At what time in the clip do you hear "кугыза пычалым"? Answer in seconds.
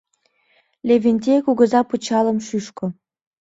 1.45-2.37